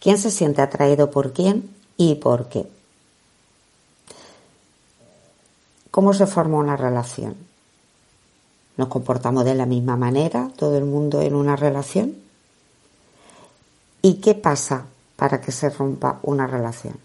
[0.00, 2.68] ¿Quién se siente atraído por quién y por qué?
[5.90, 7.36] ¿Cómo se forma una relación?
[8.76, 12.16] ¿Nos comportamos de la misma manera todo el mundo en una relación?
[14.02, 16.96] ¿Y qué pasa para que se rompa una relación?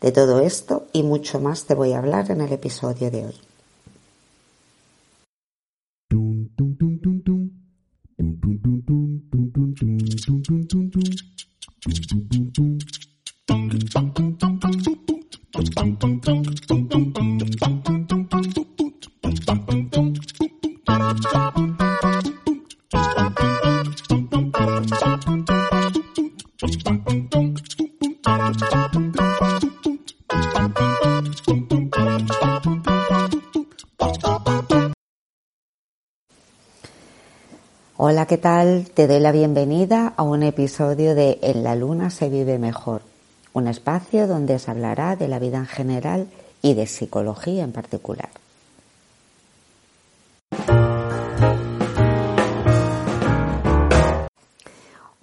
[0.00, 3.51] De todo esto y mucho más te voy a hablar en el episodio de hoy.
[38.04, 38.90] Hola, ¿qué tal?
[38.92, 43.02] Te doy la bienvenida a un episodio de En la Luna se vive mejor,
[43.52, 46.26] un espacio donde se hablará de la vida en general
[46.62, 48.30] y de psicología en particular.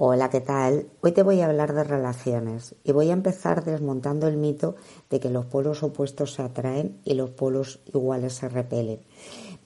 [0.00, 0.86] Hola, ¿qué tal?
[1.00, 4.76] Hoy te voy a hablar de relaciones y voy a empezar desmontando el mito
[5.10, 9.00] de que los polos opuestos se atraen y los polos iguales se repelen.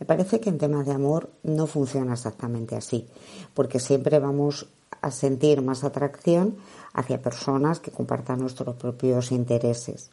[0.00, 3.10] Me parece que en temas de amor no funciona exactamente así,
[3.52, 4.70] porque siempre vamos
[5.02, 6.56] a sentir más atracción
[6.94, 10.12] hacia personas que compartan nuestros propios intereses.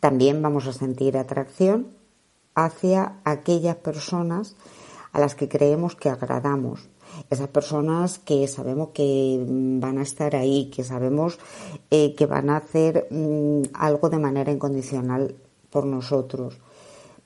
[0.00, 1.88] También vamos a sentir atracción
[2.54, 4.56] hacia aquellas personas
[5.12, 6.88] a las que creemos que agradamos,
[7.30, 11.38] esas personas que sabemos que van a estar ahí, que sabemos
[11.90, 15.34] eh, que van a hacer mm, algo de manera incondicional
[15.70, 16.58] por nosotros.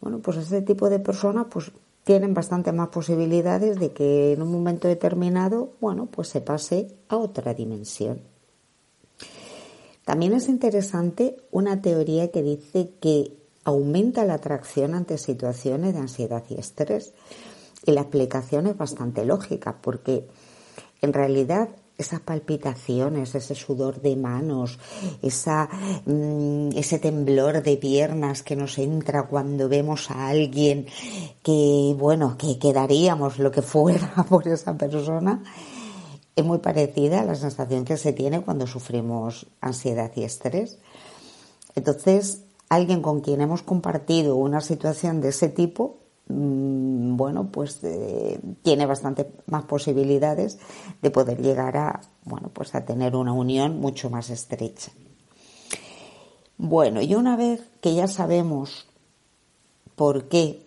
[0.01, 1.71] Bueno, pues este tipo de personas pues
[2.05, 7.17] tienen bastante más posibilidades de que en un momento determinado, bueno, pues se pase a
[7.17, 8.21] otra dimensión.
[10.05, 16.43] También es interesante una teoría que dice que aumenta la atracción ante situaciones de ansiedad
[16.49, 17.15] y estrés.
[17.85, 20.29] Y la explicación es bastante lógica, porque
[21.01, 24.79] en realidad esas palpitaciones, ese sudor de manos,
[25.23, 25.69] esa,
[26.07, 30.87] mm, ese temblor de piernas que nos entra cuando vemos a alguien
[31.43, 35.43] que, bueno, que quedaríamos lo que fuera por esa persona,
[36.35, 40.79] es muy parecida a la sensación que se tiene cuando sufrimos ansiedad y estrés.
[41.75, 47.81] Entonces, alguien con quien hemos compartido una situación de ese tipo bueno, pues
[48.63, 50.59] tiene bastante más posibilidades
[51.01, 54.93] de poder llegar a, bueno, pues a tener una unión mucho más estrecha.
[56.57, 58.87] Bueno, y una vez que ya sabemos
[59.97, 60.67] por qué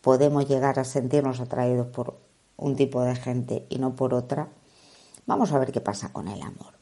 [0.00, 2.18] podemos llegar a sentirnos atraídos por
[2.56, 4.48] un tipo de gente y no por otra,
[5.26, 6.73] vamos a ver qué pasa con el amor.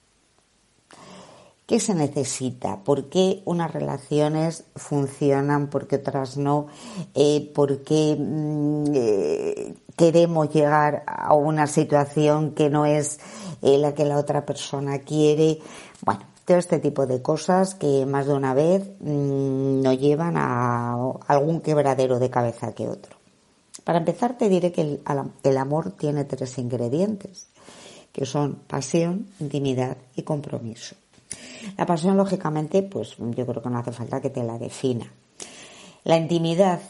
[1.66, 2.82] ¿Qué se necesita?
[2.82, 6.66] ¿Por qué unas relaciones funcionan, por qué otras no?
[7.14, 13.20] Eh, ¿Por qué mm, eh, queremos llegar a una situación que no es
[13.62, 15.60] eh, la que la otra persona quiere?
[16.04, 20.94] Bueno, todo este tipo de cosas que más de una vez mm, nos llevan a
[21.28, 23.16] algún quebradero de cabeza que otro.
[23.84, 25.00] Para empezar te diré que
[25.44, 27.46] el amor tiene tres ingredientes,
[28.12, 30.96] que son pasión, intimidad y compromiso.
[31.76, 35.06] La pasión, lógicamente, pues yo creo que no hace falta que te la defina.
[36.04, 36.80] La intimidad,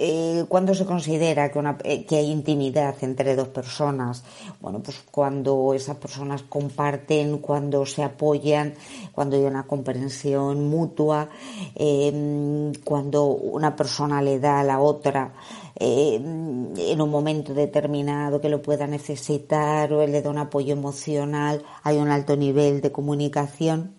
[0.00, 4.22] eh, ¿Cuándo se considera que, eh, que, hay intimidad entre dos personas?
[4.60, 8.74] Bueno, pues cuando esas personas comparten, cuando se apoyan,
[9.10, 11.28] cuando hay una comprensión mutua,
[11.74, 15.34] eh, cuando una persona le da a la otra
[15.80, 21.64] en un momento determinado que lo pueda necesitar o él le da un apoyo emocional,
[21.84, 23.94] hay un alto nivel de comunicación.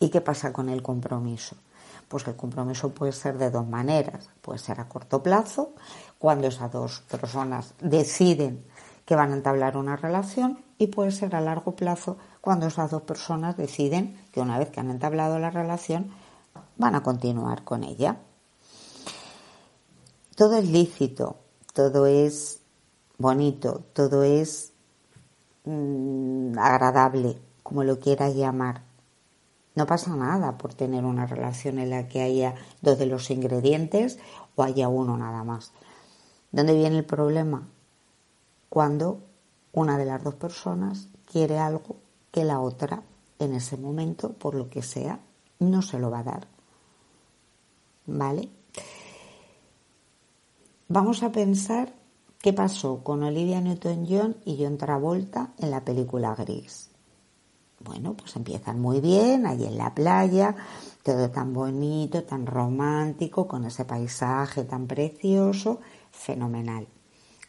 [0.00, 1.56] ¿Y qué pasa con el compromiso?
[2.08, 4.30] Pues el compromiso puede ser de dos maneras.
[4.40, 5.74] Puede ser a corto plazo,
[6.18, 8.64] cuando esas dos personas deciden
[9.04, 13.02] que van a entablar una relación, y puede ser a largo plazo, cuando esas dos
[13.02, 16.10] personas deciden que una vez que han entablado la relación,
[16.76, 18.16] van a continuar con ella.
[20.36, 21.36] Todo es lícito,
[21.72, 22.60] todo es
[23.18, 24.72] bonito, todo es
[25.64, 28.87] mm, agradable, como lo quieras llamar.
[29.78, 34.18] No pasa nada por tener una relación en la que haya dos de los ingredientes
[34.56, 35.70] o haya uno nada más.
[36.50, 37.68] ¿Dónde viene el problema?
[38.68, 39.20] Cuando
[39.72, 41.94] una de las dos personas quiere algo
[42.32, 43.04] que la otra
[43.38, 45.20] en ese momento, por lo que sea,
[45.60, 46.48] no se lo va a dar.
[48.06, 48.48] ¿Vale?
[50.88, 51.94] Vamos a pensar
[52.40, 56.87] qué pasó con Olivia Newton-John y John Travolta en la película Gris.
[57.80, 60.54] Bueno, pues empiezan muy bien, ahí en la playa,
[61.02, 65.80] todo tan bonito, tan romántico, con ese paisaje tan precioso,
[66.10, 66.88] fenomenal.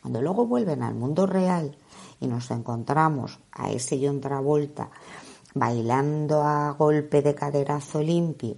[0.02, 1.76] Cuando luego vuelven al mundo real
[2.20, 4.90] y nos encontramos a ese John Travolta
[5.56, 8.58] bailando a golpe de caderazo limpio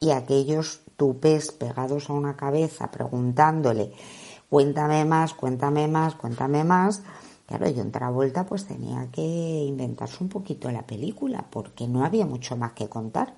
[0.00, 3.92] y aquellos tupés pegados a una cabeza preguntándole
[4.54, 7.02] cuéntame más, cuéntame más, cuéntame más,
[7.46, 12.56] claro, John Travolta pues tenía que inventarse un poquito la película porque no había mucho
[12.56, 13.34] más que contar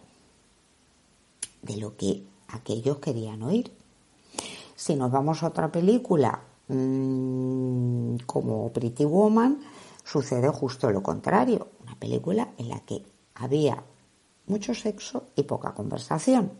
[1.62, 3.72] de lo que aquellos querían oír.
[4.74, 9.60] Si nos vamos a otra película Mm, como Pretty Woman,
[10.04, 11.68] sucede justo lo contrario.
[11.82, 13.04] Una película en la que
[13.34, 13.82] había
[14.46, 16.52] mucho sexo y poca conversación.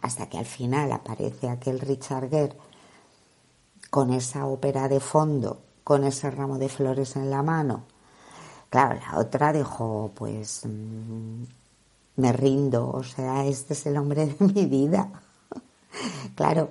[0.00, 2.56] Hasta que al final aparece aquel Richard Gere
[3.90, 7.84] con esa ópera de fondo, con ese ramo de flores en la mano.
[8.68, 11.44] Claro, la otra dijo, pues mm,
[12.16, 15.08] me rindo, o sea, este es el hombre de mi vida.
[16.34, 16.68] claro,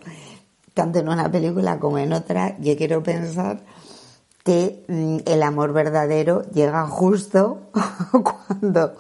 [0.75, 3.61] tanto en una película como en otra, yo quiero pensar
[4.43, 7.71] que mm, el amor verdadero llega justo
[8.47, 8.93] cuando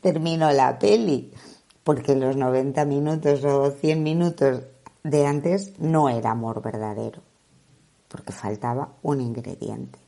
[0.00, 1.34] termino la peli,
[1.82, 4.60] porque los 90 minutos o 100 minutos
[5.02, 7.20] de antes no era amor verdadero,
[8.14, 9.98] porque faltaba un ingrediente.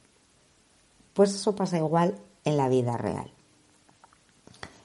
[1.13, 2.15] Pues eso pasa igual
[2.45, 3.33] en la vida real.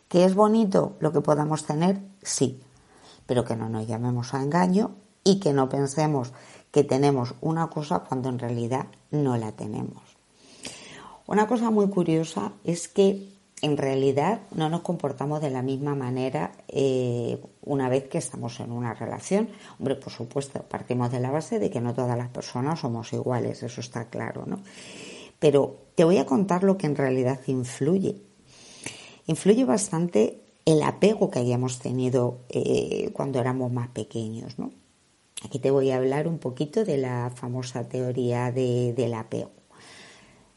[0.08, 2.02] ¿Que es bonito lo que podamos tener?
[2.24, 2.60] Sí,
[3.28, 6.34] pero que no nos llamemos a engaño y que no pensemos
[6.72, 10.02] que tenemos una cosa cuando en realidad no la tenemos.
[11.28, 13.30] Una cosa muy curiosa es que
[13.62, 18.72] en realidad no nos comportamos de la misma manera eh, una vez que estamos en
[18.72, 19.50] una relación.
[19.80, 23.62] Hombre, por supuesto, partimos de la base de que no todas las personas somos iguales,
[23.62, 24.62] eso está claro, ¿no?
[25.40, 28.22] Pero te voy a contar lo que en realidad influye.
[29.28, 34.72] Influye bastante el apego que hayamos tenido eh, cuando éramos más pequeños, ¿no?
[35.44, 39.52] Aquí te voy a hablar un poquito de la famosa teoría del apego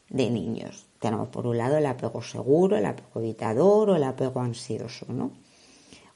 [0.09, 0.84] de niños.
[0.99, 5.31] Tenemos por un lado el apego seguro, el apego evitador o el apego ansioso, ¿no?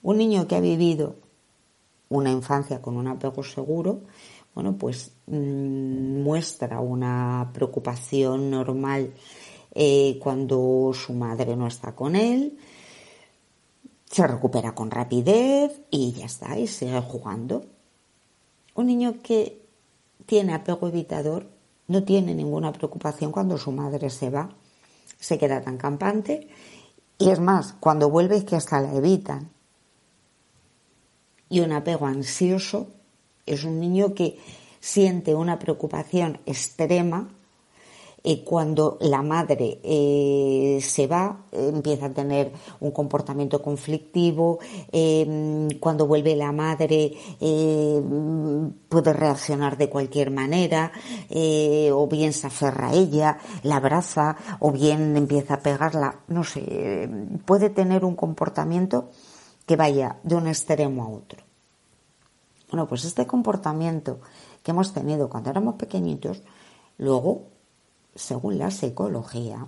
[0.02, 1.16] Un niño que ha vivido
[2.10, 4.02] una infancia con un apego seguro,
[4.56, 9.14] bueno, pues mm, muestra una preocupación normal
[9.76, 12.58] eh, cuando su madre no está con él,
[14.06, 17.66] se recupera con rapidez y ya está, y sigue jugando.
[18.74, 19.62] Un niño que
[20.26, 21.46] tiene apego evitador
[21.88, 24.50] no tiene ninguna preocupación cuando su madre se va,
[25.19, 26.48] se queda tan campante
[27.18, 29.50] y es más, cuando vuelve que hasta la evitan.
[31.50, 32.88] Y un apego ansioso
[33.45, 34.39] es un niño que
[34.80, 37.27] siente una preocupación extrema
[38.45, 44.59] cuando la madre eh, se va, empieza a tener un comportamiento conflictivo,
[44.92, 50.92] em, cuando vuelve la madre em, puede reaccionar de cualquier manera,
[51.30, 56.44] eh, o bien se aferra a ella, la abraza, o bien empieza a pegarla, no
[56.44, 57.09] sé,
[57.45, 59.09] puede tener un comportamiento
[59.66, 61.44] que vaya de un extremo a otro.
[62.69, 64.19] Bueno, pues este comportamiento
[64.61, 66.44] que hemos tenido cuando éramos pequeñitos,
[66.97, 67.58] luego
[68.19, 69.66] según la psicología,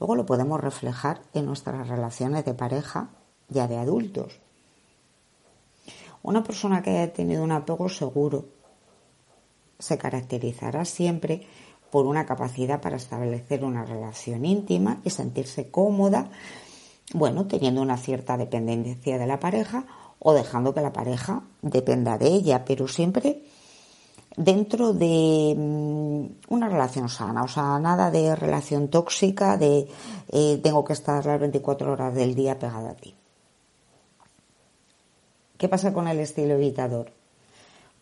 [0.00, 3.10] luego lo podemos reflejar en nuestras relaciones de pareja
[3.48, 4.40] ya de adultos.
[6.22, 8.46] Una persona que haya tenido un apego seguro
[9.78, 11.46] se caracterizará siempre
[11.90, 16.30] por una capacidad para establecer una relación íntima y sentirse cómoda,
[17.14, 19.86] bueno, teniendo una cierta dependencia de la pareja
[20.18, 23.44] o dejando que la pareja dependa de ella, pero siempre
[24.36, 29.88] dentro de mm, una relación sana, o sea, nada de relación tóxica, de
[30.28, 33.14] eh, tengo que estar las 24 horas del día pegada a ti.
[35.56, 37.12] ¿Qué pasa con el estilo evitador?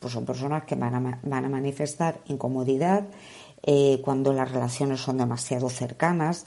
[0.01, 3.05] Pues son personas que van a, manifestar incomodidad
[3.63, 6.47] eh, cuando las relaciones son demasiado cercanas,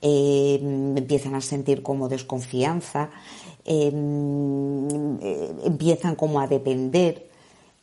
[0.00, 3.10] eh, empiezan a sentir como desconfianza,
[3.66, 5.18] empiezan
[6.14, 7.33] como a depender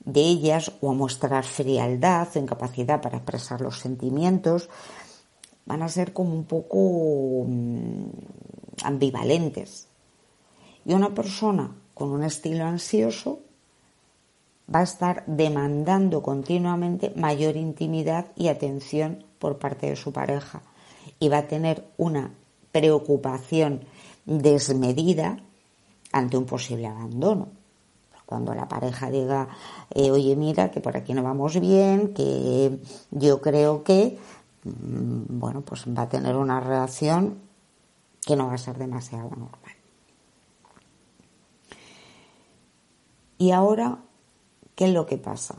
[0.05, 4.69] de ellas o a mostrar frialdad o incapacidad para expresar los sentimientos.
[5.65, 8.09] van a ser como un poco mm,
[8.83, 9.87] ambivalentes.
[10.85, 13.39] Y una persona con un estilo ansioso
[14.73, 20.61] va a estar demandando continuamente mayor intimidad y atención por parte de su pareja
[21.19, 22.33] y va a tener una
[22.71, 23.81] preocupación
[24.25, 25.37] desmedida
[26.11, 27.49] ante un posible abandono.
[28.31, 29.49] Cuando la pareja diga,
[29.89, 32.79] eh, oye, mira, que por aquí no vamos bien, que
[33.11, 34.17] yo creo que,
[34.63, 37.41] mm, bueno, pues va a tener una reacción
[38.25, 39.75] que no va a ser demasiado normal.
[43.37, 43.97] Y ahora,
[44.75, 45.55] ¿qué es lo que pasa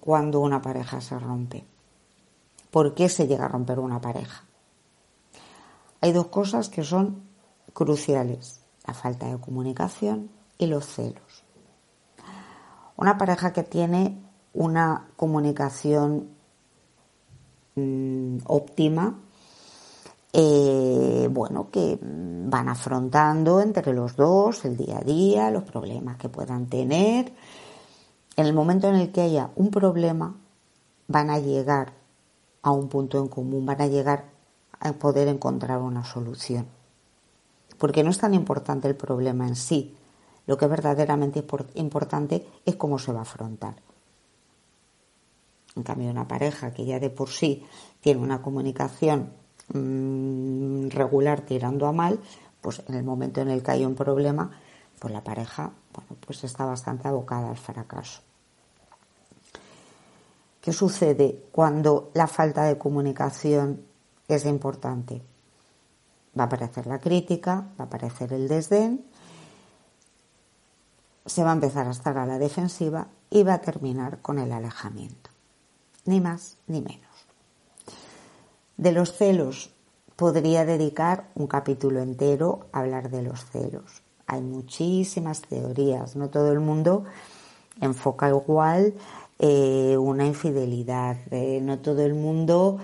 [0.00, 1.66] cuando una pareja se rompe?
[2.70, 4.44] ¿Por qué se llega a romper una pareja?
[6.00, 7.22] Hay dos cosas que son
[7.74, 11.23] cruciales, la falta de comunicación y los celos.
[12.96, 14.22] Una pareja que tiene
[14.52, 16.28] una comunicación
[17.74, 19.20] mm, óptima,
[20.32, 26.28] eh, bueno, que van afrontando entre los dos el día a día, los problemas que
[26.28, 27.32] puedan tener.
[28.36, 30.34] En el momento en el que haya un problema,
[31.06, 31.92] van a llegar
[32.62, 34.24] a un punto en común, van a llegar
[34.80, 36.66] a poder encontrar una solución.
[37.78, 39.94] Porque no es tan importante el problema en sí,
[40.46, 43.74] lo que verdaderamente es importante es cómo se va a afrontar.
[45.76, 47.64] En cambio, una pareja que ya de por sí
[48.00, 49.32] tiene una comunicación
[49.72, 52.20] mm, regular tirando a mal,
[52.60, 54.50] pues en el momento en el que hay un problema,
[54.98, 58.22] pues la pareja, bueno, pues está bastante abocada al fracaso.
[60.60, 63.82] ¿Qué sucede cuando la falta de comunicación
[64.28, 65.20] es importante?
[66.38, 69.04] Va a aparecer la crítica, va a aparecer el desdén
[71.26, 74.52] se va a empezar a estar a la defensiva y va a terminar con el
[74.52, 75.30] alejamiento.
[76.04, 77.10] Ni más ni menos.
[78.76, 79.70] De los celos
[80.16, 84.02] podría dedicar un capítulo entero a hablar de los celos.
[84.26, 87.04] Hay muchísimas teorías, no todo el mundo
[87.80, 88.94] enfoca igual
[89.38, 92.78] eh, una infidelidad, eh, no todo el mundo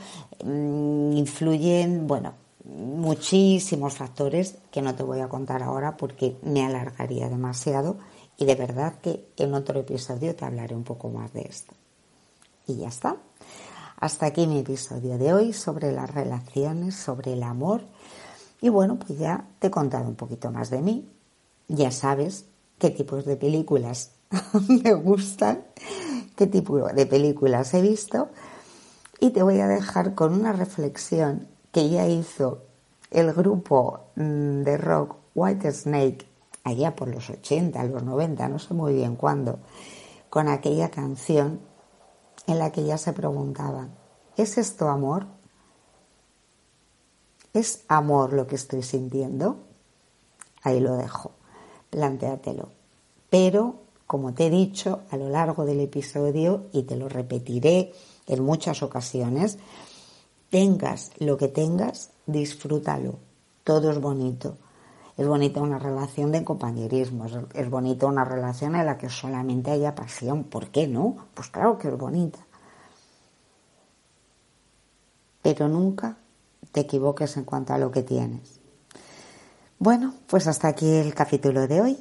[0.44, 6.64] mm, influye en, bueno, muchísimos factores que no te voy a contar ahora porque me
[6.64, 7.96] alargaría demasiado
[8.40, 11.74] y de verdad que en otro episodio te hablaré un poco más de esto.
[12.66, 13.18] Y ya está.
[13.98, 17.82] Hasta aquí mi episodio de hoy sobre las relaciones, sobre el amor.
[18.62, 21.06] Y bueno, pues ya te he contado un poquito más de mí.
[21.68, 22.46] Ya sabes
[22.78, 24.12] qué tipos de películas
[24.68, 25.62] me gustan,
[26.34, 28.30] qué tipo de películas he visto.
[29.20, 32.62] Y te voy a dejar con una reflexión que ya hizo
[33.10, 36.29] el grupo mm, de rock White Snake
[36.70, 39.58] allá por los 80, los 90, no sé muy bien cuándo,
[40.28, 41.60] con aquella canción
[42.46, 43.94] en la que ya se preguntaban,
[44.36, 45.26] ¿es esto amor?
[47.52, 49.58] ¿Es amor lo que estoy sintiendo?
[50.62, 51.32] Ahí lo dejo,
[51.90, 52.68] plantéatelo.
[53.28, 53.74] Pero,
[54.06, 57.92] como te he dicho a lo largo del episodio, y te lo repetiré
[58.26, 59.58] en muchas ocasiones,
[60.50, 63.16] tengas lo que tengas, disfrútalo.
[63.64, 64.56] Todo es bonito
[65.20, 69.94] es bonita una relación de compañerismo, es, bonita una relación en la que solamente haya
[69.94, 70.44] pasión.
[70.44, 71.14] ¿Por qué no?
[71.34, 72.38] Pues claro que es bonita.
[75.42, 76.16] Pero nunca
[76.72, 78.60] te equivoques en cuanto a lo que tienes.
[79.78, 81.98] Bueno, pues hasta aquí el capítulo de hoy.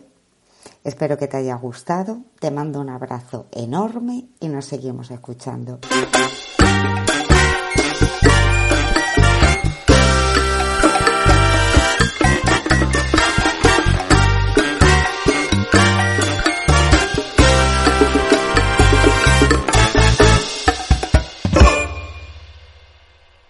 [0.86, 2.22] Espero que te haya gustado.
[2.40, 5.80] Te mando un abrazo enorme y nos seguimos escuchando.